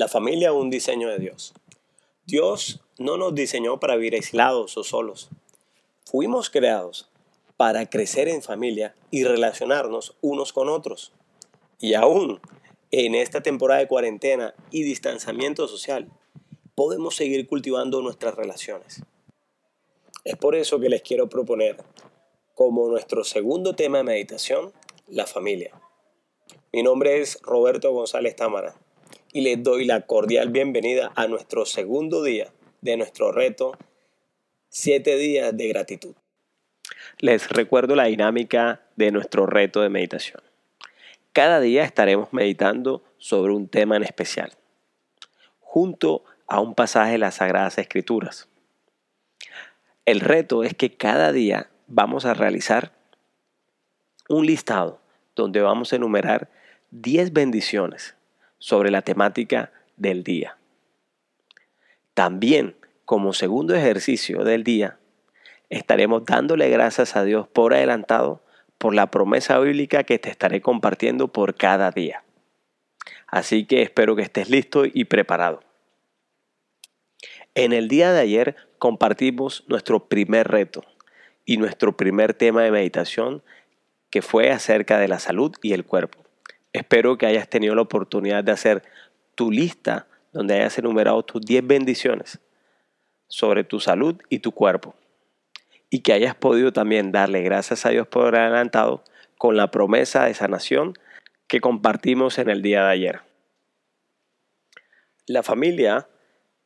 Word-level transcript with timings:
La 0.00 0.08
familia 0.08 0.48
es 0.48 0.54
un 0.54 0.70
diseño 0.70 1.10
de 1.10 1.18
Dios. 1.18 1.52
Dios 2.24 2.80
no 2.96 3.18
nos 3.18 3.34
diseñó 3.34 3.78
para 3.78 3.96
vivir 3.96 4.14
aislados 4.14 4.78
o 4.78 4.82
solos. 4.82 5.28
Fuimos 6.06 6.48
creados 6.48 7.10
para 7.58 7.84
crecer 7.84 8.26
en 8.26 8.40
familia 8.40 8.94
y 9.10 9.24
relacionarnos 9.24 10.16
unos 10.22 10.54
con 10.54 10.70
otros. 10.70 11.12
Y 11.78 11.92
aún 11.92 12.40
en 12.90 13.14
esta 13.14 13.42
temporada 13.42 13.80
de 13.80 13.88
cuarentena 13.88 14.54
y 14.70 14.84
distanciamiento 14.84 15.68
social, 15.68 16.08
podemos 16.74 17.14
seguir 17.14 17.46
cultivando 17.46 18.00
nuestras 18.00 18.34
relaciones. 18.36 19.02
Es 20.24 20.36
por 20.36 20.54
eso 20.54 20.80
que 20.80 20.88
les 20.88 21.02
quiero 21.02 21.28
proponer 21.28 21.76
como 22.54 22.88
nuestro 22.88 23.22
segundo 23.22 23.74
tema 23.74 23.98
de 23.98 24.04
meditación, 24.04 24.72
la 25.08 25.26
familia. 25.26 25.78
Mi 26.72 26.82
nombre 26.82 27.20
es 27.20 27.38
Roberto 27.42 27.92
González 27.92 28.34
Támara 28.34 28.78
y 29.32 29.42
les 29.42 29.62
doy 29.62 29.84
la 29.84 30.02
cordial 30.02 30.50
bienvenida 30.50 31.12
a 31.14 31.28
nuestro 31.28 31.64
segundo 31.64 32.22
día 32.22 32.48
de 32.80 32.96
nuestro 32.96 33.32
reto, 33.32 33.72
7 34.70 35.16
días 35.16 35.56
de 35.56 35.68
gratitud. 35.68 36.14
Les 37.18 37.48
recuerdo 37.48 37.94
la 37.94 38.04
dinámica 38.04 38.82
de 38.96 39.12
nuestro 39.12 39.46
reto 39.46 39.82
de 39.82 39.88
meditación. 39.88 40.42
Cada 41.32 41.60
día 41.60 41.84
estaremos 41.84 42.32
meditando 42.32 43.04
sobre 43.18 43.52
un 43.52 43.68
tema 43.68 43.96
en 43.96 44.02
especial, 44.02 44.52
junto 45.60 46.24
a 46.46 46.60
un 46.60 46.74
pasaje 46.74 47.12
de 47.12 47.18
las 47.18 47.36
Sagradas 47.36 47.78
Escrituras. 47.78 48.48
El 50.06 50.20
reto 50.20 50.64
es 50.64 50.74
que 50.74 50.96
cada 50.96 51.30
día 51.30 51.70
vamos 51.86 52.24
a 52.24 52.34
realizar 52.34 52.92
un 54.28 54.46
listado 54.46 55.00
donde 55.36 55.60
vamos 55.60 55.92
a 55.92 55.96
enumerar 55.96 56.50
10 56.90 57.32
bendiciones 57.32 58.16
sobre 58.60 58.92
la 58.92 59.02
temática 59.02 59.72
del 59.96 60.22
día. 60.22 60.56
También, 62.14 62.76
como 63.04 63.32
segundo 63.32 63.74
ejercicio 63.74 64.44
del 64.44 64.62
día, 64.62 64.98
estaremos 65.70 66.24
dándole 66.24 66.68
gracias 66.68 67.16
a 67.16 67.24
Dios 67.24 67.48
por 67.48 67.74
adelantado 67.74 68.44
por 68.78 68.94
la 68.94 69.10
promesa 69.10 69.58
bíblica 69.58 70.04
que 70.04 70.18
te 70.18 70.30
estaré 70.30 70.60
compartiendo 70.60 71.28
por 71.28 71.56
cada 71.56 71.90
día. 71.90 72.22
Así 73.26 73.64
que 73.64 73.82
espero 73.82 74.16
que 74.16 74.22
estés 74.22 74.48
listo 74.48 74.84
y 74.84 75.04
preparado. 75.04 75.62
En 77.54 77.72
el 77.72 77.88
día 77.88 78.12
de 78.12 78.20
ayer 78.20 78.56
compartimos 78.78 79.64
nuestro 79.66 80.08
primer 80.08 80.48
reto 80.48 80.84
y 81.44 81.56
nuestro 81.56 81.96
primer 81.96 82.34
tema 82.34 82.62
de 82.62 82.70
meditación 82.70 83.42
que 84.10 84.22
fue 84.22 84.50
acerca 84.50 84.98
de 84.98 85.08
la 85.08 85.18
salud 85.18 85.52
y 85.62 85.72
el 85.72 85.84
cuerpo. 85.84 86.29
Espero 86.72 87.18
que 87.18 87.26
hayas 87.26 87.48
tenido 87.48 87.74
la 87.74 87.82
oportunidad 87.82 88.44
de 88.44 88.52
hacer 88.52 88.82
tu 89.34 89.50
lista 89.50 90.06
donde 90.32 90.54
hayas 90.54 90.78
enumerado 90.78 91.22
tus 91.24 91.42
10 91.42 91.66
bendiciones 91.66 92.38
sobre 93.26 93.64
tu 93.64 93.80
salud 93.80 94.16
y 94.28 94.38
tu 94.38 94.52
cuerpo. 94.52 94.94
Y 95.88 96.00
que 96.00 96.12
hayas 96.12 96.36
podido 96.36 96.72
también 96.72 97.10
darle 97.10 97.42
gracias 97.42 97.84
a 97.84 97.90
Dios 97.90 98.06
por 98.06 98.36
adelantado 98.36 99.02
con 99.36 99.56
la 99.56 99.72
promesa 99.72 100.26
de 100.26 100.34
sanación 100.34 100.94
que 101.48 101.60
compartimos 101.60 102.38
en 102.38 102.48
el 102.48 102.62
día 102.62 102.84
de 102.84 102.90
ayer. 102.90 103.20
La 105.26 105.42
familia 105.42 106.08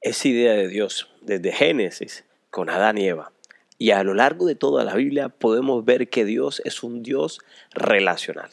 es 0.02 0.26
idea 0.26 0.52
de 0.52 0.68
Dios 0.68 1.08
desde 1.22 1.52
Génesis 1.52 2.26
con 2.50 2.68
Adán 2.68 2.98
y 2.98 3.08
Eva. 3.08 3.32
Y 3.78 3.92
a 3.92 4.04
lo 4.04 4.12
largo 4.12 4.46
de 4.46 4.54
toda 4.54 4.84
la 4.84 4.94
Biblia 4.94 5.30
podemos 5.30 5.84
ver 5.86 6.10
que 6.10 6.26
Dios 6.26 6.60
es 6.66 6.82
un 6.82 7.02
Dios 7.02 7.40
relacional 7.72 8.50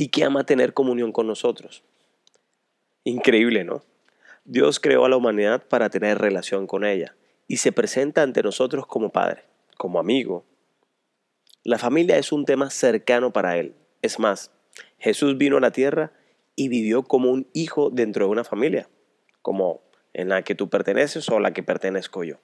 y 0.00 0.08
que 0.08 0.24
ama 0.24 0.44
tener 0.44 0.72
comunión 0.72 1.12
con 1.12 1.26
nosotros. 1.26 1.84
Increíble, 3.04 3.64
¿no? 3.64 3.82
Dios 4.46 4.80
creó 4.80 5.04
a 5.04 5.10
la 5.10 5.18
humanidad 5.18 5.68
para 5.68 5.90
tener 5.90 6.16
relación 6.16 6.66
con 6.66 6.86
ella 6.86 7.14
y 7.46 7.58
se 7.58 7.70
presenta 7.70 8.22
ante 8.22 8.42
nosotros 8.42 8.86
como 8.86 9.10
padre, 9.10 9.44
como 9.76 10.00
amigo. 10.00 10.46
La 11.64 11.76
familia 11.76 12.16
es 12.16 12.32
un 12.32 12.46
tema 12.46 12.70
cercano 12.70 13.30
para 13.30 13.58
Él. 13.58 13.74
Es 14.00 14.18
más, 14.18 14.50
Jesús 14.96 15.36
vino 15.36 15.58
a 15.58 15.60
la 15.60 15.70
tierra 15.70 16.14
y 16.56 16.68
vivió 16.68 17.02
como 17.02 17.30
un 17.30 17.46
hijo 17.52 17.90
dentro 17.90 18.24
de 18.24 18.30
una 18.30 18.44
familia, 18.44 18.88
como 19.42 19.82
en 20.14 20.30
la 20.30 20.40
que 20.40 20.54
tú 20.54 20.70
perteneces 20.70 21.28
o 21.28 21.40
la 21.40 21.52
que 21.52 21.62
pertenezco 21.62 22.24
yo, 22.24 22.36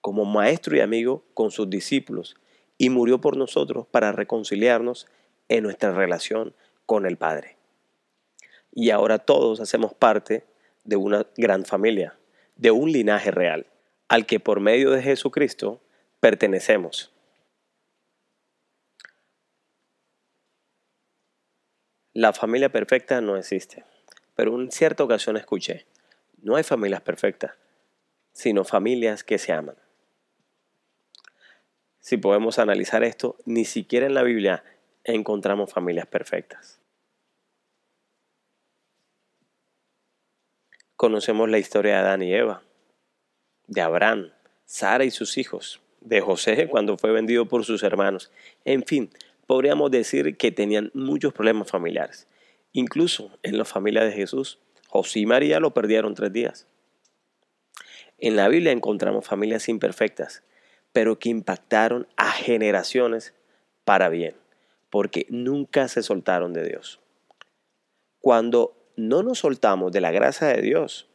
como 0.00 0.24
maestro 0.24 0.74
y 0.74 0.80
amigo 0.80 1.22
con 1.34 1.50
sus 1.50 1.68
discípulos, 1.68 2.34
y 2.78 2.88
murió 2.88 3.20
por 3.20 3.36
nosotros 3.36 3.86
para 3.90 4.12
reconciliarnos 4.12 5.06
en 5.48 5.62
nuestra 5.64 5.92
relación 5.92 6.54
con 6.86 7.06
el 7.06 7.16
Padre. 7.16 7.56
Y 8.72 8.90
ahora 8.90 9.18
todos 9.18 9.60
hacemos 9.60 9.94
parte 9.94 10.44
de 10.84 10.96
una 10.96 11.26
gran 11.36 11.64
familia, 11.64 12.16
de 12.56 12.70
un 12.70 12.92
linaje 12.92 13.30
real, 13.30 13.66
al 14.08 14.26
que 14.26 14.40
por 14.40 14.60
medio 14.60 14.90
de 14.90 15.02
Jesucristo 15.02 15.80
pertenecemos. 16.20 17.12
La 22.12 22.32
familia 22.32 22.70
perfecta 22.70 23.20
no 23.20 23.36
existe, 23.36 23.84
pero 24.34 24.58
en 24.60 24.70
cierta 24.70 25.04
ocasión 25.04 25.36
escuché, 25.36 25.86
no 26.40 26.56
hay 26.56 26.62
familias 26.62 27.02
perfectas, 27.02 27.52
sino 28.32 28.64
familias 28.64 29.24
que 29.24 29.38
se 29.38 29.52
aman. 29.52 29.76
Si 32.00 32.16
podemos 32.16 32.58
analizar 32.58 33.02
esto, 33.02 33.36
ni 33.44 33.64
siquiera 33.64 34.06
en 34.06 34.14
la 34.14 34.22
Biblia 34.22 34.62
encontramos 35.06 35.72
familias 35.72 36.06
perfectas. 36.06 36.80
Conocemos 40.96 41.48
la 41.48 41.58
historia 41.58 41.94
de 41.94 41.98
Adán 41.98 42.22
y 42.22 42.34
Eva, 42.34 42.62
de 43.66 43.80
Abraham, 43.80 44.32
Sara 44.64 45.04
y 45.04 45.10
sus 45.10 45.38
hijos, 45.38 45.80
de 46.00 46.20
José 46.20 46.68
cuando 46.68 46.96
fue 46.96 47.12
vendido 47.12 47.46
por 47.46 47.64
sus 47.64 47.82
hermanos. 47.82 48.30
En 48.64 48.84
fin, 48.84 49.10
podríamos 49.46 49.90
decir 49.90 50.36
que 50.36 50.52
tenían 50.52 50.90
muchos 50.94 51.32
problemas 51.32 51.70
familiares. 51.70 52.26
Incluso 52.72 53.30
en 53.42 53.58
la 53.58 53.64
familia 53.64 54.04
de 54.04 54.12
Jesús, 54.12 54.58
José 54.88 55.20
y 55.20 55.26
María 55.26 55.60
lo 55.60 55.74
perdieron 55.74 56.14
tres 56.14 56.32
días. 56.32 56.66
En 58.18 58.36
la 58.36 58.48
Biblia 58.48 58.72
encontramos 58.72 59.26
familias 59.26 59.68
imperfectas, 59.68 60.42
pero 60.92 61.18
que 61.18 61.28
impactaron 61.28 62.08
a 62.16 62.30
generaciones 62.32 63.34
para 63.84 64.08
bien 64.08 64.34
porque 64.90 65.26
nunca 65.30 65.88
se 65.88 66.02
soltaron 66.02 66.52
de 66.52 66.66
Dios. 66.68 67.00
Cuando 68.20 68.76
no 68.96 69.22
nos 69.22 69.40
soltamos 69.40 69.92
de 69.92 70.00
la 70.00 70.10
gracia 70.10 70.48
de 70.48 70.62
Dios, 70.62 71.08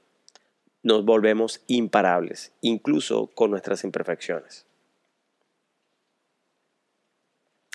nos 0.83 1.05
volvemos 1.05 1.61
imparables, 1.67 2.53
incluso 2.61 3.27
con 3.27 3.51
nuestras 3.51 3.83
imperfecciones. 3.83 4.65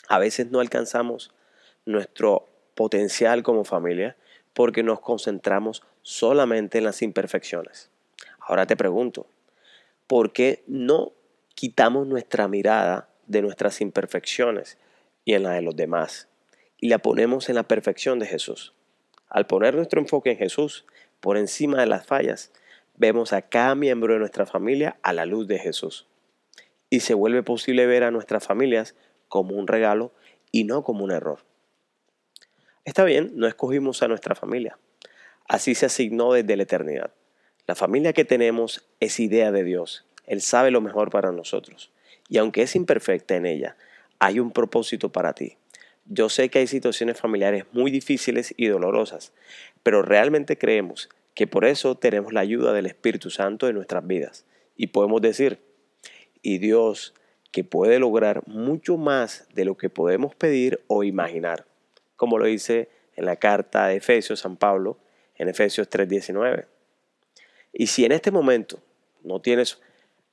A 0.09 0.19
veces 0.19 0.51
no 0.51 0.61
alcanzamos 0.61 1.33
nuestro 1.85 2.49
potencial 2.75 3.43
como 3.43 3.65
familia 3.65 4.17
porque 4.53 4.83
nos 4.83 5.01
concentramos 5.01 5.83
solamente 6.03 6.79
en 6.79 6.85
las 6.85 7.03
imperfecciones. 7.03 7.91
Ahora 8.41 8.67
te 8.67 8.77
pregunto, 8.77 9.27
¿por 10.07 10.33
qué 10.33 10.63
no 10.67 11.13
quitamos 11.55 12.07
nuestra 12.07 12.49
mirada 12.49 13.09
de 13.27 13.43
nuestras 13.43 13.81
imperfecciones 13.81 14.79
y 15.27 15.35
en 15.35 15.43
la 15.43 15.51
de 15.51 15.61
los 15.61 15.77
demás. 15.77 16.29
Y 16.79 16.89
la 16.89 16.99
ponemos 16.99 17.51
en 17.51 17.57
la 17.57 17.65
perfección 17.65 18.19
de 18.19 18.27
Jesús. 18.27 18.73
Al 19.29 19.47
poner 19.47 19.75
nuestro 19.75 20.01
enfoque 20.01 20.31
en 20.31 20.39
Jesús, 20.39 20.87
por 21.21 21.37
encima 21.37 21.81
de 21.81 21.87
las 21.87 22.07
fallas, 22.07 22.53
vemos 22.97 23.35
a 23.35 23.43
cada 23.43 23.75
miembro 23.75 24.15
de 24.15 24.21
nuestra 24.21 24.47
familia 24.47 24.97
a 25.03 25.13
la 25.13 25.27
luz 25.27 25.49
de 25.49 25.59
Jesús. 25.59 26.07
Y 26.89 27.01
se 27.01 27.13
vuelve 27.13 27.43
posible 27.43 27.87
ver 27.87 28.05
a 28.05 28.13
nuestras 28.13 28.47
familias 28.47 28.95
como 29.29 29.57
un 29.57 29.67
regalo 29.67 30.13
y 30.53 30.65
no 30.65 30.85
como 30.85 31.05
un 31.05 31.11
error. 31.11 31.41
Está 32.85 33.03
bien, 33.03 33.33
no 33.35 33.49
escogimos 33.49 34.03
a 34.05 34.09
nuestra 34.09 34.37
familia. 34.37 34.79
Así 35.49 35.75
se 35.75 35.87
asignó 35.87 36.33
desde 36.33 36.57
la 36.57 36.63
eternidad. 36.63 37.13
La 37.67 37.75
familia 37.75 38.13
que 38.13 38.25
tenemos 38.25 38.87
es 39.01 39.19
idea 39.19 39.51
de 39.51 39.65
Dios. 39.65 40.07
Él 40.25 40.41
sabe 40.41 40.71
lo 40.71 40.81
mejor 40.81 41.11
para 41.11 41.33
nosotros. 41.33 41.91
Y 42.29 42.39
aunque 42.39 42.63
es 42.63 42.77
imperfecta 42.77 43.35
en 43.35 43.47
ella, 43.47 43.77
hay 44.19 44.41
un 44.41 44.53
propósito 44.53 45.11
para 45.11 45.33
ti. 45.33 45.57
Yo 46.05 46.29
sé 46.29 46.49
que 46.49 46.61
hay 46.61 46.67
situaciones 46.67 47.19
familiares 47.19 47.65
muy 47.73 47.91
difíciles 47.91 48.55
y 48.57 48.67
dolorosas, 48.67 49.33
pero 49.83 50.03
realmente 50.03 50.57
creemos 50.57 51.09
que 51.35 51.47
por 51.47 51.65
eso 51.65 51.97
tenemos 51.97 52.33
la 52.33 52.41
ayuda 52.41 52.73
del 52.73 52.87
Espíritu 52.87 53.31
Santo 53.31 53.69
en 53.69 53.75
nuestras 53.75 54.07
vidas. 54.07 54.47
Y 54.77 54.89
podemos 54.89 55.21
decir, 55.21 55.61
y 56.43 56.59
Dios 56.59 57.15
que 57.51 57.65
puede 57.65 57.99
lograr 57.99 58.47
mucho 58.47 58.97
más 58.97 59.49
de 59.55 59.65
lo 59.65 59.77
que 59.77 59.91
podemos 59.91 60.35
pedir 60.35 60.85
o 60.87 61.05
imaginar, 61.05 61.67
como 62.15 62.39
lo 62.39 62.47
dice 62.47 62.89
en 63.17 63.25
la 63.25 63.37
carta 63.37 63.89
de 63.89 63.97
Efesios 63.97 64.41
San 64.41 64.57
Pablo, 64.57 64.99
en 65.37 65.49
Efesios 65.49 65.89
3:19. 65.89 66.67
Y 67.73 67.89
si 67.89 68.05
en 68.05 68.13
este 68.13 68.31
momento 68.31 68.83
no 69.23 69.41
tienes 69.41 69.81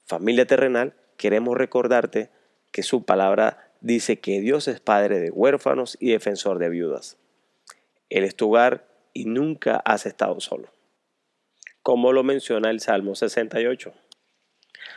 familia 0.06 0.46
terrenal, 0.46 0.94
queremos 1.18 1.58
recordarte 1.58 2.30
que 2.72 2.84
su 2.84 3.06
palabra 3.06 3.72
dice 3.84 4.20
que 4.20 4.40
Dios 4.40 4.68
es 4.68 4.80
padre 4.80 5.20
de 5.20 5.30
huérfanos 5.30 5.98
y 6.00 6.12
defensor 6.12 6.58
de 6.58 6.70
viudas. 6.70 7.18
Él 8.10 8.24
es 8.24 8.36
tu 8.36 8.50
hogar 8.50 8.88
y 9.14 9.26
nunca 9.26 9.78
has 9.86 10.08
estado 10.08 10.40
solo. 10.40 10.70
como 11.84 12.14
lo 12.14 12.24
menciona 12.24 12.70
el 12.70 12.80
Salmo 12.80 13.14
68. 13.14 13.92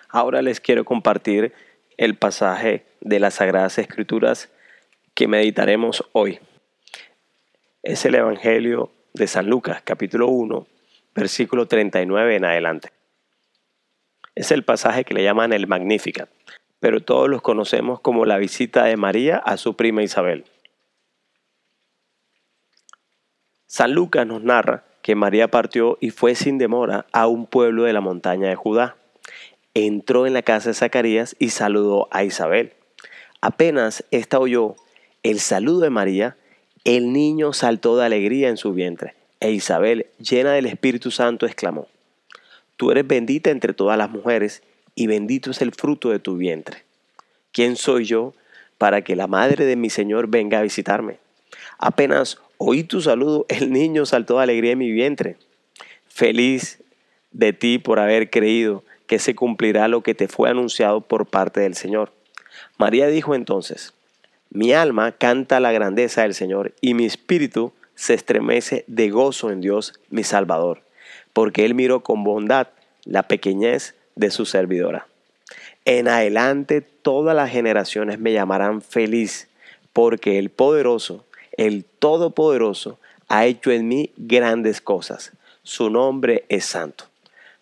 Ahora 0.09 0.41
les 0.41 0.61
quiero 0.61 0.85
compartir 0.85 1.53
el 1.97 2.15
pasaje 2.15 2.87
de 3.00 3.19
las 3.19 3.35
Sagradas 3.35 3.79
Escrituras 3.79 4.50
que 5.15 5.27
meditaremos 5.27 6.05
hoy. 6.12 6.39
Es 7.82 8.05
el 8.05 8.15
Evangelio 8.15 8.93
de 9.15 9.27
San 9.27 9.49
Lucas, 9.50 9.82
capítulo 9.82 10.29
1, 10.29 10.65
versículo 11.12 11.67
39 11.67 12.37
en 12.37 12.44
adelante. 12.44 12.91
Es 14.37 14.53
el 14.53 14.62
pasaje 14.62 15.03
que 15.03 15.15
le 15.15 15.25
llaman 15.25 15.53
el 15.53 15.67
Magnificat, 15.67 16.29
pero 16.81 17.02
todos 17.02 17.28
los 17.28 17.43
conocemos 17.43 18.00
como 18.00 18.26
la 18.26 18.38
visita 18.38 18.84
de 18.84 18.96
María 18.96 19.37
a 19.38 19.56
su 19.56 19.75
prima 19.75 20.02
Isabel. 20.02 20.44
San 23.67 23.93
Lucas 23.93 24.26
nos 24.26 24.43
narra 24.43 24.84
que 25.02 25.14
María 25.14 25.49
partió 25.49 25.99
y 26.00 26.11
fue 26.11 26.34
sin 26.34 26.58
demora 26.58 27.06
a 27.12 27.26
un 27.26 27.46
pueblo 27.46 27.84
de 27.84 27.93
la 27.93 28.00
montaña 28.00 28.49
de 28.49 28.56
Judá. 28.56 28.96
Entró 29.75 30.26
en 30.26 30.32
la 30.32 30.43
casa 30.43 30.70
de 30.70 30.75
Zacarías 30.75 31.37
y 31.38 31.50
saludó 31.50 32.08
a 32.11 32.25
Isabel. 32.25 32.73
Apenas 33.40 34.05
ésta 34.11 34.38
oyó 34.38 34.76
el 35.22 35.40
saludo 35.40 35.81
de 35.81 35.90
María, 35.90 36.37
el 36.84 37.12
niño 37.12 37.52
saltó 37.52 37.96
de 37.96 38.06
alegría 38.06 38.49
en 38.49 38.56
su 38.56 38.72
vientre, 38.72 39.14
e 39.40 39.50
Isabel, 39.50 40.06
llena 40.19 40.52
del 40.52 40.67
Espíritu 40.67 41.11
Santo, 41.11 41.46
exclamó, 41.46 41.88
Tú 42.76 42.90
eres 42.90 43.06
bendita 43.06 43.50
entre 43.50 43.75
todas 43.75 43.99
las 43.99 44.11
mujeres, 44.11 44.62
y 44.96 45.06
bendito 45.06 45.52
es 45.52 45.62
el 45.62 45.72
fruto 45.72 46.10
de 46.10 46.19
tu 46.19 46.37
vientre. 46.37 46.82
¿Quién 47.52 47.76
soy 47.76 48.04
yo 48.04 48.34
para 48.78 49.02
que 49.02 49.14
la 49.14 49.28
madre 49.28 49.64
de 49.64 49.76
mi 49.76 49.88
Señor 49.88 50.26
venga 50.26 50.58
a 50.58 50.62
visitarme? 50.62 51.19
Apenas 51.78 52.38
oí 52.58 52.82
tu 52.82 53.00
saludo, 53.00 53.46
el 53.48 53.70
niño 53.70 54.06
saltó 54.06 54.38
de 54.38 54.43
alegría 54.43 54.72
en 54.72 54.78
mi 54.78 54.90
vientre. 54.90 55.37
Feliz 56.08 56.82
de 57.31 57.52
ti 57.52 57.78
por 57.78 58.00
haber 58.00 58.31
creído 58.31 58.82
que 59.06 59.20
se 59.20 59.37
cumplirá 59.37 59.87
lo 59.87 60.02
que 60.02 60.16
te 60.16 60.26
fue 60.26 60.50
anunciado 60.50 61.02
por 61.02 61.26
parte 61.26 61.60
del 61.60 61.76
Señor. 61.76 62.12
María 62.76 63.06
dijo 63.06 63.37
entonces, 63.37 63.94
mi 64.50 64.72
alma 64.72 65.12
canta 65.12 65.60
la 65.60 65.70
grandeza 65.70 66.22
del 66.22 66.34
Señor 66.34 66.75
y 66.81 66.94
mi 66.94 67.04
espíritu 67.04 67.72
se 67.94 68.14
estremece 68.14 68.84
de 68.88 69.10
gozo 69.10 69.52
en 69.52 69.60
Dios 69.60 69.94
mi 70.10 70.25
Salvador 70.25 70.82
porque 71.37 71.66
él 71.66 71.75
miró 71.75 72.00
con 72.02 72.25
bondad 72.25 72.69
la 73.04 73.25
pequeñez 73.25 73.94
de 74.17 74.31
su 74.31 74.45
servidora. 74.47 75.07
En 75.85 76.09
adelante 76.09 76.81
todas 76.81 77.37
las 77.37 77.51
generaciones 77.51 78.19
me 78.19 78.33
llamarán 78.33 78.83
feliz, 78.83 79.49
porque 79.93 80.39
el 80.39 80.51
poderoso, 80.51 81.25
el 81.57 81.85
todopoderoso, 81.85 82.99
ha 83.29 83.47
hecho 83.47 83.71
en 83.71 83.87
mí 83.87 84.13
grandes 84.17 84.81
cosas. 84.81 85.33
Su 85.63 85.91
nombre 85.91 86.45
es 86.49 86.65
santo. 86.65 87.05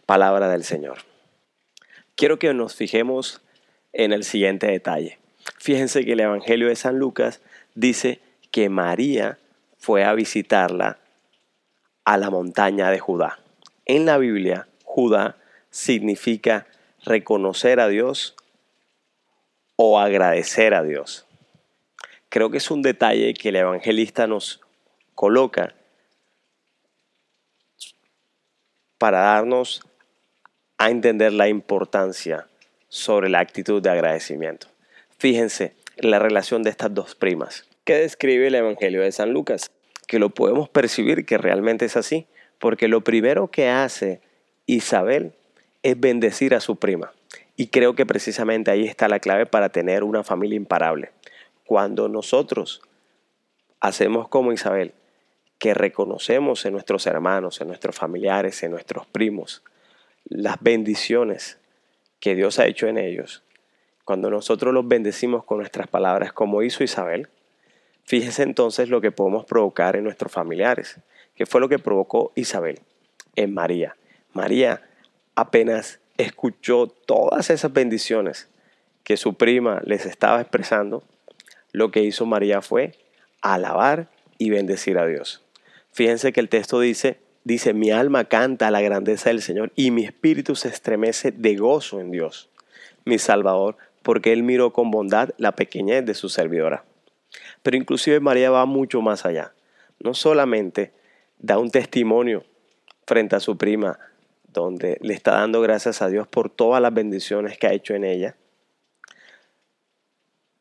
Palabra 0.07 0.49
del 0.49 0.65
Señor. 0.65 0.99
Quiero 2.17 2.39
que 2.39 2.53
nos 2.55 2.75
fijemos 2.75 3.43
en 3.93 4.13
el 4.13 4.25
siguiente 4.25 4.67
detalle. 4.67 5.19
Fíjense 5.59 6.05
que 6.05 6.13
el 6.13 6.21
Evangelio 6.21 6.69
de 6.69 6.77
San 6.77 6.99
Lucas 6.99 7.41
dice 7.75 8.21
que 8.51 8.69
María 8.69 9.39
fue 9.79 10.05
a 10.05 10.15
visitarla 10.15 10.99
a 12.05 12.17
la 12.17 12.31
montaña 12.31 12.91
de 12.91 12.99
Judá. 12.99 13.39
En 13.87 14.07
la 14.07 14.19
Biblia, 14.19 14.67
Judá 14.85 15.37
significa 15.75 16.69
reconocer 17.05 17.81
a 17.81 17.89
Dios 17.89 18.37
o 19.75 19.99
agradecer 19.99 20.73
a 20.73 20.85
Dios. 20.85 21.27
Creo 22.29 22.51
que 22.51 22.59
es 22.59 22.71
un 22.71 22.81
detalle 22.81 23.35
que 23.35 23.49
el 23.49 23.57
evangelista 23.57 24.29
nos 24.29 24.61
coloca 25.17 25.75
para 28.99 29.19
darnos 29.19 29.83
a 30.79 30.91
entender 30.91 31.33
la 31.33 31.49
importancia 31.49 32.47
sobre 32.89 33.29
la 33.29 33.41
actitud 33.41 33.83
de 33.83 33.91
agradecimiento. 33.91 34.69
Fíjense 35.19 35.75
en 35.97 36.13
la 36.13 36.21
relación 36.21 36.63
de 36.63 36.71
estas 36.71 36.95
dos 36.95 37.17
primas. 37.17 37.67
¿Qué 37.83 37.97
describe 37.97 38.47
el 38.47 38.55
Evangelio 38.55 39.03
de 39.03 39.11
San 39.11 39.33
Lucas? 39.33 39.73
Que 40.07 40.21
lo 40.21 40.31
podemos 40.31 40.69
percibir 40.69 41.27
que 41.27 41.37
realmente 41.37 41.87
es 41.87 41.97
así 41.97 42.29
porque 42.61 42.87
lo 42.87 43.03
primero 43.03 43.51
que 43.51 43.69
hace 43.69 44.21
Isabel 44.67 45.35
es 45.85 46.01
bendecir 46.01 46.57
a 46.57 46.61
su 46.61 46.77
prima. 46.77 47.13
Y 47.57 47.69
creo 47.69 47.95
que 47.95 48.05
precisamente 48.05 48.73
ahí 48.73 48.85
está 48.85 49.07
la 49.07 49.21
clave 49.21 49.47
para 49.47 49.69
tener 49.69 50.03
una 50.03 50.25
familia 50.25 50.57
imparable. 50.57 51.13
Cuando 51.65 52.09
nosotros 52.09 52.83
hacemos 53.81 54.29
como 54.29 54.53
Isabel, 54.53 54.95
que 55.59 55.73
reconocemos 55.73 56.67
en 56.67 56.73
nuestros 56.73 57.07
hermanos, 57.07 57.61
en 57.61 57.69
nuestros 57.69 57.95
familiares, 57.95 58.61
en 58.65 58.73
nuestros 58.73 59.07
primos, 59.07 59.63
las 60.25 60.57
bendiciones 60.61 61.59
que 62.19 62.35
Dios 62.35 62.59
ha 62.59 62.67
hecho 62.67 62.89
en 62.89 62.99
ellos, 62.99 63.45
cuando 64.05 64.31
nosotros 64.31 64.75
los 64.75 64.89
bendecimos 64.89 65.45
con 65.45 65.59
nuestras 65.59 65.87
palabras 65.87 66.33
como 66.33 66.63
hizo 66.63 66.83
Isabel, 66.83 67.29
fíjese 68.03 68.43
entonces 68.43 68.89
lo 68.89 69.01
que 69.01 69.13
podemos 69.13 69.45
provocar 69.45 69.95
en 69.95 70.03
nuestros 70.03 70.33
familiares 70.33 70.99
que 71.35 71.47
fue 71.47 71.61
lo 71.61 71.69
que 71.69 71.79
provocó 71.79 72.33
Isabel 72.35 72.81
en 73.37 73.53
María. 73.53 73.97
María 74.33 74.83
apenas 75.35 76.01
escuchó 76.17 76.87
todas 76.87 77.51
esas 77.51 77.73
bendiciones 77.73 78.49
que 79.03 79.17
su 79.17 79.35
prima 79.35 79.81
les 79.85 80.07
estaba 80.07 80.41
expresando, 80.41 81.03
lo 81.73 81.91
que 81.91 82.03
hizo 82.03 82.25
María 82.27 82.63
fue 82.63 82.93
alabar 83.43 84.09
y 84.39 84.51
bendecir 84.51 84.99
a 84.99 85.07
Dios. 85.07 85.45
Fíjense 85.93 86.33
que 86.33 86.41
el 86.41 86.49
texto 86.49 86.81
dice, 86.81 87.19
dice, 87.45 87.75
mi 87.75 87.91
alma 87.91 88.25
canta 88.25 88.71
la 88.71 88.81
grandeza 88.81 89.29
del 89.29 89.43
Señor 89.43 89.73
y 89.77 89.91
mi 89.91 90.05
espíritu 90.05 90.57
se 90.57 90.69
estremece 90.69 91.31
de 91.31 91.57
gozo 91.57 92.01
en 92.01 92.11
Dios, 92.11 92.49
mi 93.05 93.19
Salvador, 93.19 93.77
porque 94.03 94.33
Él 94.33 94.43
miró 94.43 94.73
con 94.73 94.91
bondad 94.91 95.31
la 95.39 95.53
pequeñez 95.53 96.05
de 96.05 96.15
su 96.15 96.29
servidora. 96.29 96.85
Pero 97.63 97.77
inclusive 97.77 98.21
María 98.21 98.51
va 98.51 98.67
mucho 98.67 99.01
más 99.01 99.25
allá. 99.27 99.55
No 99.99 100.15
solamente 100.15 100.93
da 101.39 101.59
un 101.59 101.71
testimonio 101.71 102.45
frente 103.07 103.37
a 103.37 103.41
su 103.41 103.57
prima, 103.57 103.99
donde 104.61 104.99
le 105.01 105.15
está 105.15 105.33
dando 105.33 105.61
gracias 105.61 106.01
a 106.01 106.09
Dios 106.09 106.27
por 106.27 106.51
todas 106.51 106.81
las 106.81 106.95
bendiciones 106.95 107.59
que 107.59 107.67
ha 107.67 107.73
hecho 107.73 107.95
en 107.95 108.05
ella, 108.05 108.37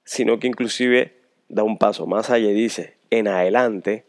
sino 0.04 0.40
que 0.40 0.48
inclusive 0.48 1.16
da 1.48 1.64
un 1.64 1.78
paso 1.78 2.06
más 2.06 2.30
allá 2.30 2.50
y 2.50 2.54
dice, 2.54 2.98
en 3.10 3.28
adelante 3.28 4.06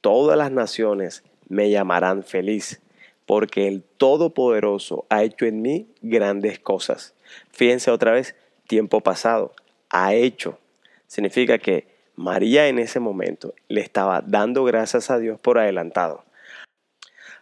todas 0.00 0.36
las 0.36 0.50
naciones 0.50 1.22
me 1.48 1.70
llamarán 1.70 2.24
feliz, 2.24 2.80
porque 3.26 3.68
el 3.68 3.82
Todopoderoso 3.82 5.06
ha 5.08 5.22
hecho 5.22 5.46
en 5.46 5.62
mí 5.62 5.88
grandes 6.00 6.58
cosas. 6.58 7.14
Fíjense 7.50 7.90
otra 7.90 8.12
vez, 8.12 8.34
tiempo 8.66 9.00
pasado, 9.00 9.54
ha 9.90 10.14
hecho. 10.14 10.58
Significa 11.06 11.58
que 11.58 11.86
María 12.14 12.68
en 12.68 12.78
ese 12.78 12.98
momento 12.98 13.54
le 13.68 13.80
estaba 13.80 14.22
dando 14.22 14.64
gracias 14.64 15.10
a 15.10 15.18
Dios 15.18 15.38
por 15.38 15.58
adelantado. 15.58 16.25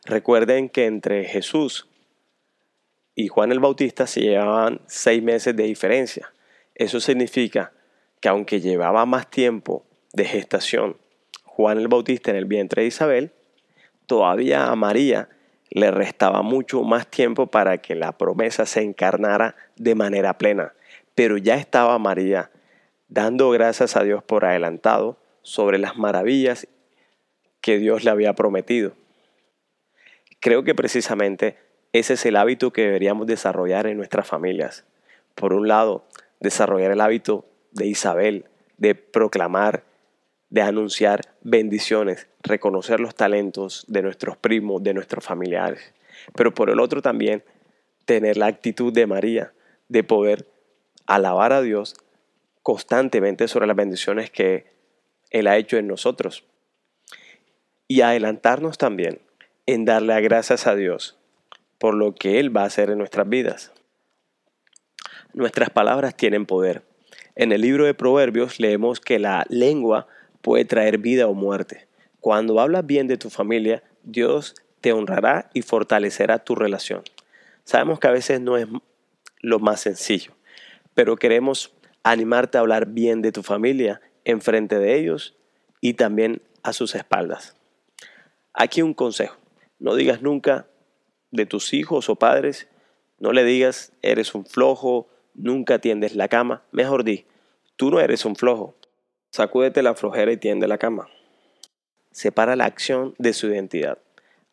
Recuerden 0.07 0.69
que 0.69 0.87
entre 0.87 1.25
Jesús 1.25 1.89
y 3.15 3.29
Juan 3.29 3.53
el 3.53 3.61
Bautista 3.61 4.07
se 4.07 4.21
llevaban 4.21 4.83
seis 4.87 5.23
meses 5.23 5.57
de 5.57 5.65
diferencia. 5.65 6.33
Eso 6.75 7.01
significa 7.01 7.73
que 8.21 8.29
aunque 8.29 8.61
llevaba 8.61 9.07
más 9.07 9.31
tiempo 9.31 9.87
de 10.13 10.25
gestación 10.25 10.97
Juan 11.45 11.79
el 11.79 11.89
Bautista 11.89 12.31
en 12.33 12.37
el 12.37 12.47
vientre 12.47 12.83
de 12.83 12.89
Isabel, 12.89 13.33
todavía 14.07 14.67
a 14.67 14.77
María 14.77 15.29
le 15.71 15.91
restaba 15.91 16.43
mucho 16.43 16.83
más 16.83 17.07
tiempo 17.07 17.47
para 17.47 17.79
que 17.79 17.95
la 17.95 18.19
promesa 18.19 18.67
se 18.67 18.83
encarnara 18.83 19.55
de 19.77 19.95
manera 19.95 20.37
plena. 20.37 20.75
Pero 21.15 21.37
ya 21.39 21.55
estaba 21.55 21.99
María 21.99 22.51
dando 23.09 23.51
gracias 23.51 23.97
a 23.97 24.03
Dios 24.03 24.23
por 24.25 24.45
adelantado 24.45 25.17
sobre 25.43 25.79
las 25.79 25.97
maravillas 25.97 26.67
que 27.61 27.79
Dios 27.79 28.05
le 28.05 28.11
había 28.11 28.35
prometido. 28.35 28.93
Creo 30.45 30.63
que 30.63 30.75
precisamente 30.75 31.57
ese 31.95 32.13
es 32.13 32.27
el 32.27 32.37
hábito 32.37 32.71
que 32.71 32.83
deberíamos 32.83 33.27
desarrollar 33.27 33.87
en 33.87 33.97
nuestras 33.97 34.29
familias. 34.29 34.85
Por 35.35 35.55
un 35.55 35.69
lado, 35.69 36.05
desarrollar 36.39 36.91
el 36.91 37.01
hábito 37.01 37.47
de 37.73 37.87
Isabel, 37.87 38.45
de 38.77 38.95
proclamar, 38.95 39.85
de 40.51 40.61
anunciar 40.61 41.23
bendiciones, 41.41 42.29
reconocer 42.43 43.01
los 43.01 43.15
talentos 43.15 43.87
de 43.89 44.03
nuestros 44.03 44.37
primos, 44.37 44.83
de 44.83 44.93
nuestros 44.93 45.25
familiares. 45.25 45.95
Pero 46.35 46.53
por 46.53 46.69
el 46.69 46.79
otro 46.79 47.01
también, 47.01 47.43
tener 48.05 48.37
la 48.37 48.45
actitud 48.45 48.93
de 48.93 49.07
María, 49.07 49.55
de 49.89 50.05
poder 50.05 50.47
alabar 51.07 51.55
a 51.55 51.63
Dios 51.63 51.95
constantemente 52.63 53.49
sobre 53.49 53.67
las 53.67 53.77
bendiciones 53.77 54.31
que 54.31 54.67
Él 55.31 55.47
ha 55.47 55.57
hecho 55.57 55.79
en 55.79 55.87
nosotros. 55.87 56.45
Y 57.89 58.03
adelantarnos 58.03 58.77
también 58.77 59.21
en 59.67 59.85
darle 59.85 60.21
gracias 60.21 60.67
a 60.67 60.75
Dios 60.75 61.19
por 61.79 61.95
lo 61.95 62.15
que 62.15 62.41
Él 62.41 62.57
va 62.57 62.63
a 62.63 62.67
hacer 62.67 62.91
en 62.91 62.99
nuestras 62.99 63.29
vidas. 63.29 63.73
Nuestras 65.33 65.71
palabras 65.71 66.17
tienen 66.17 66.47
poder. 66.47 66.83
En 67.35 67.53
el 67.53 67.61
libro 67.61 67.85
de 67.85 67.95
Proverbios 67.95 68.61
leemos 68.61 69.01
que 69.01 69.19
la 69.19 69.45
lengua 69.49 70.07
puede 70.41 70.65
traer 70.65 70.99
vida 70.99 71.27
o 71.27 71.35
muerte. 71.35 71.89
Cuando 72.21 72.61
hablas 72.61 72.87
bien 72.87 73.09
de 73.09 73.17
tu 73.17 73.29
familia, 73.31 73.83
Dios 74.03 74.55
te 74.81 74.93
honrará 74.93 75.51
y 75.53 75.63
fortalecerá 75.63 76.39
tu 76.39 76.55
relación. 76.55 77.03
Sabemos 77.65 77.99
que 77.99 78.07
a 78.07 78.13
veces 78.13 78.41
no 78.41 78.57
es 78.57 78.67
lo 79.41 79.59
más 79.59 79.81
sencillo, 79.81 80.33
pero 80.95 81.17
queremos 81.17 81.75
animarte 82.03 82.57
a 82.57 82.61
hablar 82.61 82.87
bien 82.87 83.23
de 83.23 83.33
tu 83.33 83.43
familia 83.43 84.01
en 84.25 84.41
frente 84.41 84.79
de 84.79 84.97
ellos 84.97 85.35
y 85.81 85.95
también 85.95 86.43
a 86.63 86.73
sus 86.73 86.95
espaldas. 86.95 87.57
Aquí 88.53 88.83
un 88.83 88.95
consejo, 88.95 89.37
no 89.85 89.97
digas 89.97 90.23
nunca 90.23 90.67
de 91.31 91.45
tus 91.45 91.75
hijos 91.75 92.09
o 92.09 92.17
padres, 92.17 92.69
no 93.19 93.33
le 93.33 93.45
digas 93.45 93.93
eres 94.01 94.35
un 94.35 94.47
flojo, 94.47 95.11
nunca 95.35 95.79
tiendes 95.79 96.17
la 96.17 96.29
cama, 96.29 96.63
mejor 96.73 97.05
di, 97.05 97.27
tú 97.77 97.91
no 97.91 98.01
eres 98.01 98.25
un 98.25 98.35
flojo, 98.35 98.75
sacúdete 99.31 99.83
la 99.83 99.95
flojera 99.95 100.33
y 100.33 100.39
tiende 100.39 100.69
la 100.69 100.79
cama. 100.79 101.11
Separa 102.13 102.57
la 102.57 102.65
acción 102.65 103.15
de 103.19 103.35
su 103.35 103.49
identidad. 103.49 103.99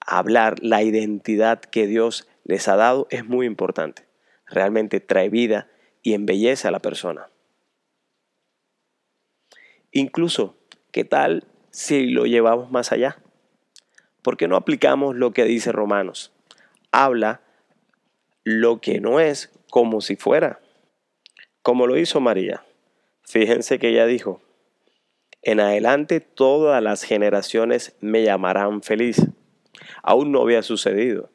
Hablar 0.06 0.56
la 0.62 0.84
identidad 0.84 1.62
que 1.62 1.88
Dios 1.88 2.28
les 2.44 2.68
ha 2.68 2.76
dado 2.76 3.08
es 3.10 3.24
muy 3.24 3.46
importante. 3.46 4.06
Realmente 4.48 5.00
trae 5.00 5.30
vida 5.30 5.70
y 6.02 6.14
embellece 6.14 6.68
a 6.68 6.72
la 6.72 6.80
persona. 6.80 7.30
Incluso, 9.94 10.58
¿qué 10.92 11.06
tal 11.06 11.46
si 11.70 12.08
lo 12.08 12.26
llevamos 12.26 12.70
más 12.70 12.92
allá? 12.92 13.21
¿Por 14.22 14.38
qué 14.38 14.48
no 14.48 14.56
aplicamos 14.56 15.16
lo 15.16 15.32
que 15.32 15.46
dice 15.46 15.72
Romanos? 15.72 16.32
Habla 16.92 17.42
lo 18.44 18.82
que 18.82 19.00
no 19.00 19.20
es 19.20 19.52
como 19.70 20.02
si 20.02 20.16
fuera, 20.16 20.60
como 21.62 21.88
lo 21.88 21.98
hizo 21.98 22.20
María. 22.20 22.64
Fíjense 23.24 23.80
que 23.80 23.90
ella 23.90 24.06
dijo, 24.06 24.42
en 25.42 25.60
adelante 25.60 26.20
todas 26.20 26.82
las 26.84 27.04
generaciones 27.04 27.96
me 28.00 28.24
llamarán 28.24 28.82
feliz. 28.82 29.26
Aún 30.04 30.32
no 30.32 30.42
había 30.42 30.62
sucedido, 30.62 31.30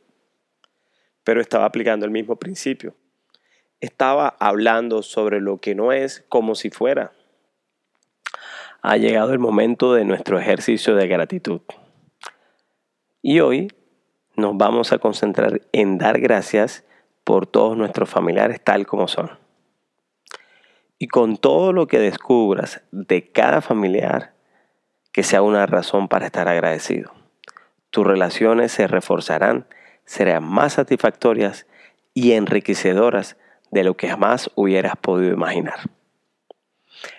pero 1.24 1.40
estaba 1.40 1.64
aplicando 1.64 2.04
el 2.04 2.12
mismo 2.12 2.36
principio. 2.36 2.94
Estaba 3.80 4.36
hablando 4.38 5.02
sobre 5.02 5.40
lo 5.40 5.58
que 5.58 5.74
no 5.74 5.92
es 5.92 6.24
como 6.28 6.54
si 6.54 6.70
fuera 6.70 7.12
ha 8.88 8.96
llegado 8.98 9.32
el 9.32 9.40
momento 9.40 9.94
de 9.94 10.04
nuestro 10.04 10.38
ejercicio 10.38 10.94
de 10.94 11.08
gratitud. 11.08 11.60
Y 13.28 13.40
hoy 13.40 13.72
nos 14.36 14.56
vamos 14.56 14.92
a 14.92 14.98
concentrar 14.98 15.62
en 15.72 15.98
dar 15.98 16.20
gracias 16.20 16.84
por 17.24 17.48
todos 17.48 17.76
nuestros 17.76 18.08
familiares 18.08 18.62
tal 18.62 18.86
como 18.86 19.08
son. 19.08 19.32
Y 21.00 21.08
con 21.08 21.36
todo 21.36 21.72
lo 21.72 21.88
que 21.88 21.98
descubras 21.98 22.82
de 22.92 23.32
cada 23.32 23.62
familiar, 23.62 24.34
que 25.10 25.24
sea 25.24 25.42
una 25.42 25.66
razón 25.66 26.06
para 26.06 26.26
estar 26.26 26.46
agradecido. 26.46 27.14
Tus 27.90 28.06
relaciones 28.06 28.70
se 28.70 28.86
reforzarán, 28.86 29.66
serán 30.04 30.44
más 30.44 30.74
satisfactorias 30.74 31.66
y 32.14 32.30
enriquecedoras 32.30 33.36
de 33.72 33.82
lo 33.82 33.96
que 33.96 34.08
jamás 34.08 34.52
hubieras 34.54 34.94
podido 35.00 35.32
imaginar. 35.34 35.80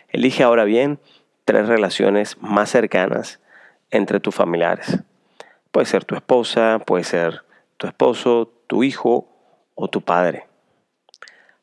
Elige 0.08 0.44
ahora 0.44 0.64
bien 0.64 1.02
tres 1.44 1.68
relaciones 1.68 2.38
más 2.40 2.70
cercanas 2.70 3.42
entre 3.92 4.22
tus 4.22 4.34
familiares. 4.34 5.04
Puede 5.72 5.86
ser 5.86 6.06
tu 6.06 6.16
esposa, 6.16 6.80
puede 6.86 7.04
ser 7.04 7.44
tu 7.78 7.88
esposo, 7.88 8.52
tu 8.68 8.84
hijo 8.84 9.28
o 9.76 9.88
tu 9.88 10.02
padre. 10.02 10.48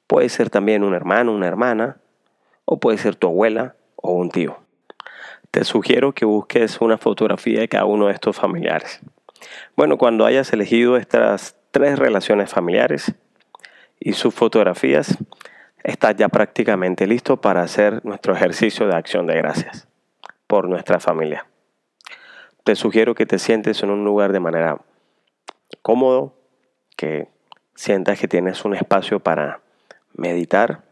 Puede 0.06 0.28
ser 0.28 0.50
también 0.50 0.84
un 0.84 0.94
hermano, 0.94 1.32
una 1.32 1.46
hermana, 1.46 1.96
o 2.64 2.78
puede 2.78 2.98
ser 2.98 3.16
tu 3.16 3.28
abuela 3.28 3.74
o 3.96 4.12
un 4.12 4.30
tío. 4.30 4.58
Te 5.50 5.64
sugiero 5.64 6.12
que 6.12 6.24
busques 6.24 6.80
una 6.80 6.98
fotografía 6.98 7.60
de 7.60 7.68
cada 7.68 7.84
uno 7.84 8.06
de 8.06 8.12
estos 8.12 8.36
familiares. 8.36 9.00
Bueno, 9.76 9.98
cuando 9.98 10.26
hayas 10.26 10.52
elegido 10.52 10.96
estas 10.96 11.56
tres 11.70 11.98
relaciones 11.98 12.50
familiares 12.50 13.14
y 14.00 14.12
sus 14.12 14.34
fotografías, 14.34 15.16
estás 15.82 16.16
ya 16.16 16.28
prácticamente 16.28 17.06
listo 17.06 17.40
para 17.40 17.62
hacer 17.62 18.04
nuestro 18.04 18.34
ejercicio 18.34 18.86
de 18.86 18.96
acción 18.96 19.26
de 19.26 19.36
gracias 19.36 19.86
por 20.46 20.68
nuestra 20.68 21.00
familia. 21.00 21.46
Te 22.64 22.76
sugiero 22.76 23.14
que 23.14 23.26
te 23.26 23.38
sientes 23.38 23.82
en 23.82 23.90
un 23.90 24.06
lugar 24.06 24.32
de 24.32 24.40
manera 24.40 24.80
cómodo, 25.82 26.34
que 26.96 27.28
sientas 27.74 28.18
que 28.18 28.26
tienes 28.26 28.64
un 28.64 28.74
espacio 28.74 29.20
para 29.20 29.60
meditar 30.14 30.82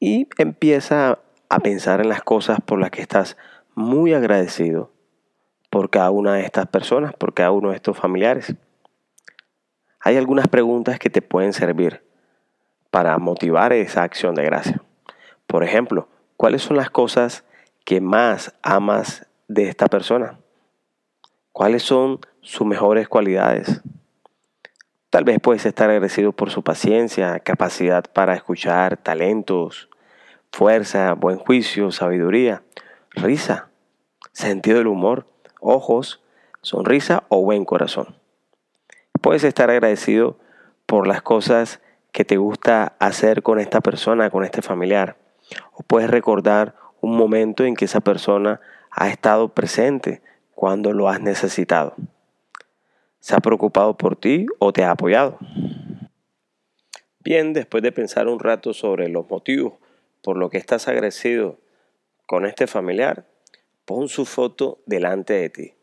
y 0.00 0.26
empieza 0.36 1.20
a 1.48 1.60
pensar 1.60 2.00
en 2.00 2.08
las 2.08 2.24
cosas 2.24 2.58
por 2.60 2.80
las 2.80 2.90
que 2.90 3.02
estás 3.02 3.36
muy 3.76 4.14
agradecido 4.14 4.90
por 5.70 5.90
cada 5.90 6.10
una 6.10 6.34
de 6.34 6.42
estas 6.42 6.66
personas, 6.66 7.14
por 7.14 7.34
cada 7.34 7.52
uno 7.52 7.70
de 7.70 7.76
estos 7.76 7.96
familiares. 7.96 8.52
Hay 10.00 10.16
algunas 10.16 10.48
preguntas 10.48 10.98
que 10.98 11.08
te 11.08 11.22
pueden 11.22 11.52
servir 11.52 12.02
para 12.90 13.16
motivar 13.18 13.72
esa 13.72 14.02
acción 14.02 14.34
de 14.34 14.42
gracia. 14.42 14.82
Por 15.46 15.62
ejemplo, 15.62 16.08
¿cuáles 16.36 16.62
son 16.62 16.76
las 16.76 16.90
cosas 16.90 17.44
que 17.84 18.00
más 18.00 18.56
amas 18.62 19.24
de 19.46 19.68
esta 19.68 19.86
persona? 19.86 20.40
¿Cuáles 21.58 21.82
son 21.82 22.20
sus 22.40 22.64
mejores 22.68 23.08
cualidades? 23.08 23.80
Tal 25.10 25.24
vez 25.24 25.40
puedes 25.40 25.66
estar 25.66 25.90
agradecido 25.90 26.30
por 26.30 26.50
su 26.50 26.62
paciencia, 26.62 27.40
capacidad 27.40 28.04
para 28.12 28.34
escuchar, 28.34 28.96
talentos, 28.96 29.88
fuerza, 30.52 31.14
buen 31.14 31.36
juicio, 31.36 31.90
sabiduría, 31.90 32.62
risa, 33.10 33.70
sentido 34.30 34.78
del 34.78 34.86
humor, 34.86 35.26
ojos, 35.60 36.22
sonrisa 36.62 37.24
o 37.28 37.42
buen 37.42 37.64
corazón. 37.64 38.14
Puedes 39.20 39.42
estar 39.42 39.68
agradecido 39.68 40.38
por 40.86 41.08
las 41.08 41.22
cosas 41.22 41.80
que 42.12 42.24
te 42.24 42.36
gusta 42.36 42.94
hacer 43.00 43.42
con 43.42 43.58
esta 43.58 43.80
persona, 43.80 44.30
con 44.30 44.44
este 44.44 44.62
familiar. 44.62 45.16
O 45.72 45.82
puedes 45.82 46.08
recordar 46.08 46.76
un 47.00 47.16
momento 47.16 47.64
en 47.64 47.74
que 47.74 47.86
esa 47.86 47.98
persona 47.98 48.60
ha 48.92 49.08
estado 49.08 49.48
presente 49.48 50.22
cuando 50.58 50.92
lo 50.92 51.08
has 51.08 51.20
necesitado. 51.20 51.94
¿Se 53.20 53.36
ha 53.36 53.38
preocupado 53.38 53.96
por 53.96 54.16
ti 54.16 54.46
o 54.58 54.72
te 54.72 54.82
ha 54.82 54.90
apoyado? 54.90 55.38
Bien, 57.20 57.52
después 57.52 57.80
de 57.80 57.92
pensar 57.92 58.26
un 58.26 58.40
rato 58.40 58.74
sobre 58.74 59.08
los 59.08 59.30
motivos 59.30 59.74
por 60.20 60.36
los 60.36 60.50
que 60.50 60.58
estás 60.58 60.88
agradecido 60.88 61.60
con 62.26 62.44
este 62.44 62.66
familiar, 62.66 63.24
pon 63.84 64.08
su 64.08 64.24
foto 64.24 64.80
delante 64.84 65.34
de 65.34 65.48
ti 65.48 65.74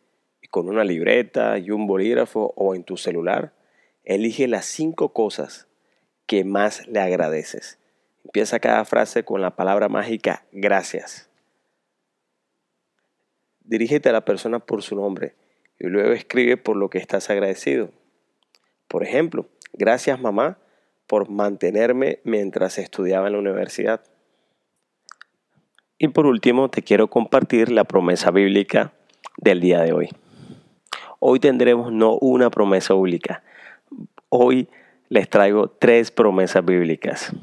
y 0.41 0.47
con 0.49 0.67
una 0.67 0.83
libreta 0.83 1.57
y 1.57 1.71
un 1.71 1.87
bolígrafo 1.87 2.53
o 2.57 2.75
en 2.75 2.83
tu 2.83 2.97
celular, 2.97 3.53
elige 4.03 4.49
las 4.49 4.65
cinco 4.65 5.13
cosas 5.13 5.69
que 6.25 6.43
más 6.43 6.85
le 6.89 6.99
agradeces. 6.99 7.79
Empieza 8.25 8.59
cada 8.59 8.83
frase 8.83 9.23
con 9.23 9.41
la 9.41 9.55
palabra 9.55 9.87
mágica 9.87 10.43
gracias. 10.51 11.29
Dirígete 13.65 14.09
a 14.09 14.13
la 14.13 14.25
persona 14.25 14.59
por 14.59 14.83
su 14.83 14.95
nombre 14.95 15.35
y 15.79 15.87
luego 15.87 16.13
escribe 16.13 16.57
por 16.57 16.77
lo 16.77 16.89
que 16.89 16.99
estás 16.99 17.29
agradecido. 17.29 17.89
Por 18.87 19.03
ejemplo, 19.03 19.47
gracias 19.73 20.19
mamá 20.21 20.59
por 21.07 21.29
mantenerme 21.29 22.19
mientras 22.23 22.77
estudiaba 22.77 23.27
en 23.27 23.33
la 23.33 23.39
universidad. 23.39 24.01
Y 25.97 26.09
por 26.09 26.25
último, 26.25 26.69
te 26.69 26.81
quiero 26.81 27.09
compartir 27.09 27.71
la 27.71 27.83
promesa 27.83 28.31
bíblica 28.31 28.93
del 29.37 29.61
día 29.61 29.81
de 29.81 29.93
hoy. 29.93 30.09
Hoy 31.19 31.39
tendremos 31.39 31.91
no 31.91 32.17
una 32.17 32.49
promesa 32.49 32.93
bíblica. 32.93 33.43
Hoy 34.29 34.67
les 35.09 35.29
traigo 35.29 35.69
tres 35.69 36.11
promesas 36.11 36.63
bíblicas. 36.65 37.33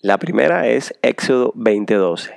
La 0.00 0.16
primera 0.16 0.68
es 0.68 0.94
Éxodo 1.02 1.52
20:12, 1.56 2.32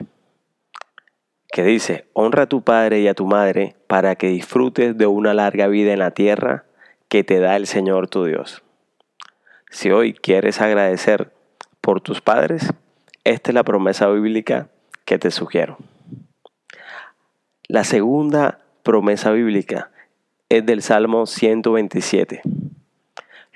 que 1.51 1.63
dice, 1.63 2.05
honra 2.13 2.43
a 2.43 2.49
tu 2.49 2.63
padre 2.63 3.01
y 3.01 3.07
a 3.07 3.13
tu 3.13 3.27
madre 3.27 3.75
para 3.85 4.15
que 4.15 4.29
disfrutes 4.29 4.97
de 4.97 5.05
una 5.05 5.35
larga 5.35 5.67
vida 5.67 5.93
en 5.93 5.99
la 5.99 6.09
tierra 6.09 6.65
que 7.07 7.23
te 7.23 7.39
da 7.39 7.55
el 7.55 7.67
Señor 7.67 8.07
tu 8.07 8.25
Dios. 8.25 8.63
Si 9.69 9.91
hoy 9.91 10.15
quieres 10.15 10.59
agradecer 10.59 11.33
por 11.81 12.01
tus 12.01 12.19
padres, 12.19 12.73
esta 13.25 13.51
es 13.51 13.53
la 13.53 13.63
promesa 13.63 14.07
bíblica 14.07 14.69
que 15.05 15.19
te 15.19 15.29
sugiero. 15.29 15.77
La 17.67 17.83
segunda 17.83 18.57
promesa 18.81 19.29
bíblica 19.29 19.91
es 20.49 20.65
del 20.65 20.81
Salmo 20.81 21.27
127. 21.27 22.41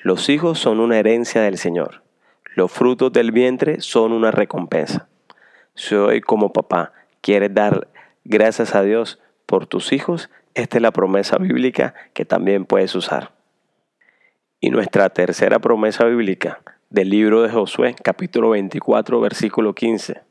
Los 0.03 0.29
hijos 0.29 0.59
son 0.59 0.79
una 0.79 0.99
herencia 0.99 1.41
del 1.41 1.57
Señor. 1.57 2.04
Los 2.55 2.71
frutos 2.71 3.11
del 3.11 3.33
vientre 3.33 3.81
son 3.81 4.13
una 4.13 4.31
recompensa. 4.31 5.09
Si 5.73 5.93
hoy 5.93 6.21
como 6.21 6.53
papá 6.53 6.93
quieres 7.19 7.53
dar 7.53 7.89
gracias 8.23 8.75
a 8.75 8.81
Dios 8.81 9.19
por 9.45 9.67
tus 9.67 9.91
hijos, 9.91 10.29
esta 10.53 10.77
es 10.77 10.81
la 10.81 10.91
promesa 10.91 11.37
bíblica 11.37 11.93
que 12.13 12.23
también 12.23 12.63
puedes 12.63 12.95
usar. 12.95 13.33
Y 14.61 14.69
nuestra 14.69 15.09
tercera 15.09 15.59
promesa 15.59 16.05
bíblica 16.05 16.61
del 16.89 17.09
libro 17.09 17.41
de 17.41 17.49
Josué, 17.49 17.93
capítulo 18.01 18.51
24, 18.51 19.19
versículo 19.19 19.75
15. 19.75 20.21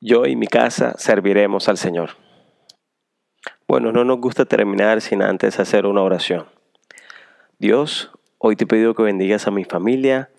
Yo 0.00 0.24
y 0.24 0.34
mi 0.34 0.46
casa 0.46 0.94
serviremos 0.96 1.68
al 1.68 1.76
Señor. 1.76 2.12
Bueno, 3.68 3.92
no 3.92 4.02
nos 4.04 4.18
gusta 4.18 4.46
terminar 4.46 5.02
sin 5.02 5.20
antes 5.20 5.60
hacer 5.60 5.84
una 5.84 6.00
oración. 6.00 6.46
Dios, 7.58 8.12
hoy 8.38 8.56
te 8.56 8.66
pido 8.66 8.94
que 8.94 9.02
bendigas 9.02 9.46
a 9.46 9.50
mi 9.50 9.64
familia 9.64 10.30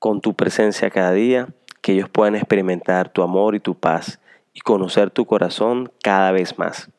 con 0.00 0.20
tu 0.20 0.34
presencia 0.34 0.90
cada 0.90 1.12
día, 1.12 1.46
que 1.80 1.92
ellos 1.92 2.08
puedan 2.08 2.34
experimentar 2.34 3.10
tu 3.10 3.22
amor 3.22 3.54
y 3.54 3.60
tu 3.60 3.76
paz 3.76 4.18
y 4.52 4.60
conocer 4.60 5.10
tu 5.10 5.24
corazón 5.26 5.92
cada 6.02 6.32
vez 6.32 6.58
más. 6.58 6.90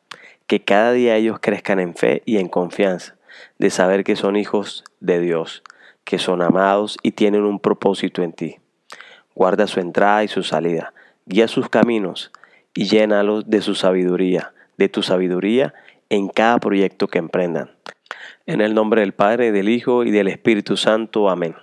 Que 0.46 0.64
cada 0.64 0.92
día 0.92 1.16
ellos 1.16 1.38
crezcan 1.38 1.80
en 1.80 1.94
fe 1.94 2.22
y 2.24 2.38
en 2.38 2.48
confianza 2.48 3.16
de 3.58 3.68
saber 3.68 4.04
que 4.04 4.16
son 4.16 4.36
hijos 4.36 4.84
de 5.00 5.20
Dios, 5.20 5.62
que 6.04 6.18
son 6.18 6.40
amados 6.40 6.96
y 7.02 7.12
tienen 7.12 7.42
un 7.42 7.60
propósito 7.60 8.22
en 8.22 8.32
ti. 8.32 8.56
Guarda 9.34 9.66
su 9.66 9.80
entrada 9.80 10.24
y 10.24 10.28
su 10.28 10.42
salida 10.42 10.94
guía 11.26 11.48
sus 11.48 11.68
caminos 11.68 12.32
y 12.74 12.84
llénalos 12.84 13.48
de 13.48 13.60
su 13.60 13.74
sabiduría, 13.74 14.52
de 14.76 14.88
tu 14.88 15.02
sabiduría 15.02 15.74
en 16.08 16.28
cada 16.28 16.58
proyecto 16.58 17.08
que 17.08 17.18
emprendan. 17.18 17.70
En 18.46 18.60
el 18.60 18.74
nombre 18.74 19.02
del 19.02 19.12
Padre, 19.12 19.52
del 19.52 19.68
Hijo 19.68 20.04
y 20.04 20.10
del 20.10 20.28
Espíritu 20.28 20.76
Santo. 20.76 21.30
Amén. 21.30 21.54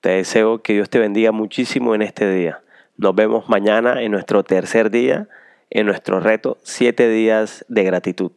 Te 0.00 0.08
deseo 0.10 0.62
que 0.62 0.72
Dios 0.72 0.88
te 0.88 0.98
bendiga 0.98 1.30
muchísimo 1.30 1.94
en 1.94 2.00
este 2.00 2.30
día. 2.32 2.62
Nos 2.96 3.14
vemos 3.14 3.50
mañana 3.50 4.02
en 4.02 4.12
nuestro 4.12 4.42
tercer 4.42 4.90
día, 4.90 5.28
en 5.68 5.84
nuestro 5.84 6.20
reto, 6.20 6.56
siete 6.62 7.08
días 7.10 7.66
de 7.68 7.84
gratitud. 7.84 8.32